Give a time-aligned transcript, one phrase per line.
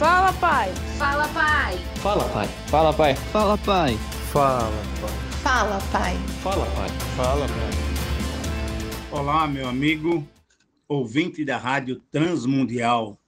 [0.00, 0.72] Fala, pai.
[0.96, 1.76] Fala, pai.
[1.96, 2.48] Fala, pai.
[2.68, 3.14] Fala, pai.
[3.14, 3.96] Fala, pai.
[4.32, 5.18] Fala, pai.
[5.42, 6.16] Fala, pai.
[6.42, 6.88] Fala, pai.
[7.18, 7.70] Fala, pai.
[9.10, 10.26] Olá, meu amigo,
[10.88, 13.20] ouvinte da Rádio Transmundial.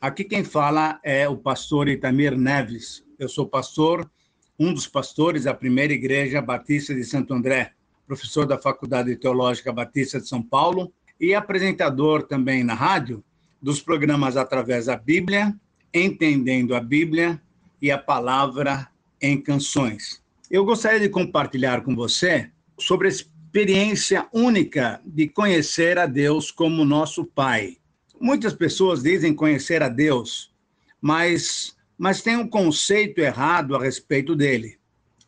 [0.00, 3.04] Aqui quem fala é o pastor Itamir Neves.
[3.20, 4.10] Eu sou pastor,
[4.58, 7.70] um dos pastores da primeira igreja batista de Santo André,
[8.04, 13.22] professor da Faculdade Teológica Batista de São Paulo e apresentador também na rádio
[13.62, 15.54] dos programas através da Bíblia,
[15.92, 17.40] entendendo a Bíblia
[17.80, 18.88] e a palavra
[19.20, 20.22] em canções.
[20.50, 26.84] Eu gostaria de compartilhar com você sobre a experiência única de conhecer a Deus como
[26.84, 27.78] nosso Pai.
[28.20, 30.52] Muitas pessoas dizem conhecer a Deus,
[31.00, 34.76] mas mas têm um conceito errado a respeito dele.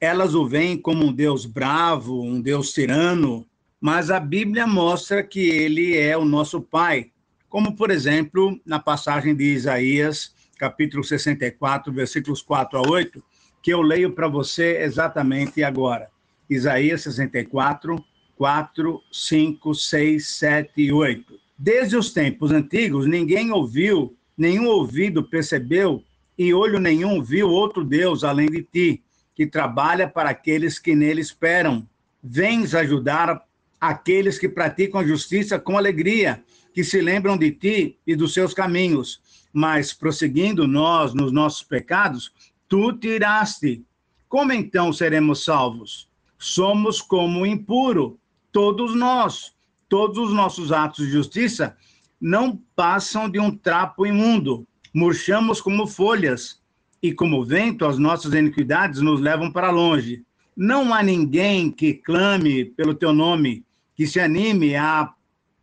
[0.00, 3.46] Elas o veem como um Deus bravo, um Deus tirano,
[3.80, 7.12] mas a Bíblia mostra que ele é o nosso Pai,
[7.48, 13.22] como por exemplo na passagem de Isaías, capítulo 64, versículos 4 a 8,
[13.62, 16.08] que eu leio para você exatamente agora.
[16.48, 18.02] Isaías 64,
[18.36, 21.38] 4, 5, 6, 7 e 8.
[21.58, 26.04] Desde os tempos antigos, ninguém ouviu, nenhum ouvido percebeu,
[26.38, 29.02] e olho nenhum viu outro Deus além de ti,
[29.34, 31.88] que trabalha para aqueles que nele esperam.
[32.22, 33.45] Vens ajudar
[33.88, 38.52] aqueles que praticam a justiça com alegria, que se lembram de ti e dos seus
[38.52, 39.20] caminhos.
[39.52, 42.32] Mas, prosseguindo nós nos nossos pecados,
[42.68, 43.84] tu tiraste.
[44.28, 46.08] Como então seremos salvos?
[46.38, 48.18] Somos como impuro,
[48.52, 49.54] todos nós.
[49.88, 51.76] Todos os nossos atos de justiça
[52.20, 54.66] não passam de um trapo imundo.
[54.92, 56.60] Murchamos como folhas,
[57.02, 60.24] e como vento, as nossas iniquidades nos levam para longe.
[60.56, 63.65] Não há ninguém que clame pelo teu nome,
[63.96, 65.12] que se anime a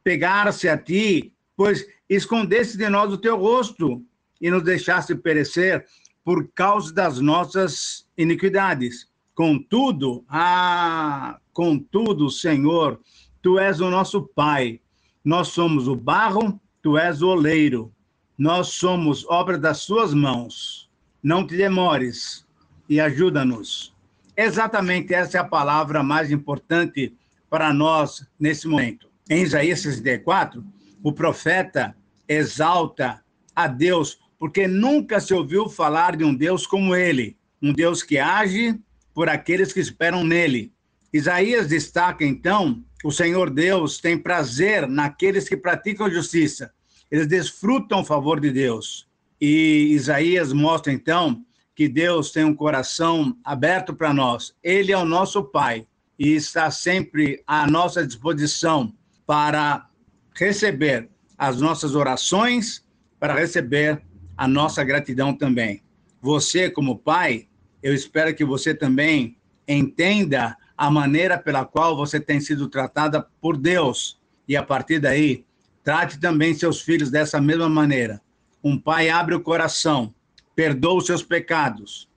[0.03, 4.03] pegar-se a ti, pois escondeste de nós o teu rosto
[4.42, 5.86] e nos deixaste perecer
[6.23, 9.08] por causa das nossas iniquidades.
[9.36, 13.00] Contudo, ah, contudo, Senhor,
[13.41, 14.81] tu és o nosso Pai.
[15.24, 17.94] Nós somos o barro, tu és o oleiro.
[18.38, 20.90] Nós somos obra das suas mãos.
[21.22, 22.46] Não te demores
[22.90, 23.94] e ajuda-nos.
[24.35, 27.16] Exatamente essa é a palavra mais importante
[27.53, 29.08] para nós nesse momento.
[29.30, 30.66] Em Isaías 64,
[31.03, 31.96] o profeta
[32.28, 33.24] exalta
[33.56, 38.18] a Deus, porque nunca se ouviu falar de um Deus como ele, um Deus que
[38.18, 38.75] age
[39.14, 40.74] por aqueles que esperam nele.
[41.14, 46.74] Isaías destaca então: o Senhor Deus tem prazer naqueles que praticam justiça,
[47.12, 49.08] eles desfrutam o favor de Deus.
[49.40, 54.56] E Isaías mostra então que Deus tem um coração aberto para nós.
[54.64, 55.85] Ele é o nosso Pai
[56.23, 58.94] e está sempre à nossa disposição
[59.28, 59.89] para
[60.34, 62.81] receber as nossas orações,
[63.19, 64.01] para receber
[64.38, 65.84] a nossa gratidão também.
[66.22, 67.50] Você, como pai,
[67.84, 69.35] eu espero que você também
[69.67, 74.17] entenda a maneira pela qual você tem sido tratada por Deus.
[74.47, 75.44] E a partir daí,
[75.84, 78.22] trate também seus filhos dessa mesma maneira.
[78.63, 80.16] Um pai abre o coração,
[80.55, 82.07] perdoa os seus pecados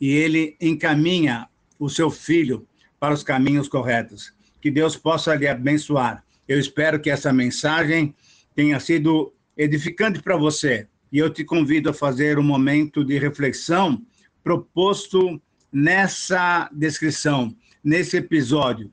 [0.00, 2.67] e ele encaminha o seu filho
[2.98, 4.32] para os caminhos corretos.
[4.60, 6.24] Que Deus possa lhe abençoar.
[6.46, 8.14] Eu espero que essa mensagem
[8.54, 10.88] tenha sido edificante para você.
[11.12, 14.02] E eu te convido a fazer um momento de reflexão
[14.42, 15.40] proposto
[15.72, 18.92] nessa descrição, nesse episódio.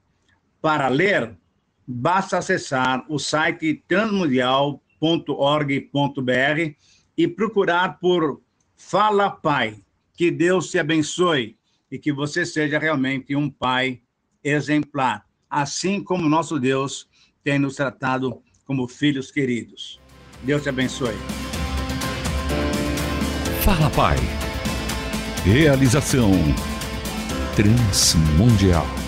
[0.62, 1.36] Para ler,
[1.88, 6.76] basta acessar o site transmundial.org.br
[7.18, 8.42] e procurar por
[8.76, 9.82] Fala Pai.
[10.14, 11.58] Que Deus te abençoe
[11.92, 14.02] e que você seja realmente um pai
[14.44, 17.08] exemplar, assim como nosso Deus
[17.44, 20.00] tem nos tratado como filhos queridos.
[20.44, 21.16] Deus te abençoe.
[23.64, 24.18] Fala Pai.
[25.44, 26.32] Realização
[27.56, 29.05] Transmundial.